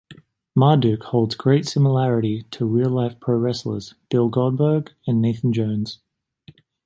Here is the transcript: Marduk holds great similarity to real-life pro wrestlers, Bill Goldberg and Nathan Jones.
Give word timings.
Marduk 0.55 1.03
holds 1.03 1.35
great 1.35 1.67
similarity 1.67 2.41
to 2.49 2.65
real-life 2.65 3.19
pro 3.19 3.37
wrestlers, 3.37 3.93
Bill 4.09 4.29
Goldberg 4.29 4.93
and 5.05 5.21
Nathan 5.21 5.53
Jones. 5.53 5.99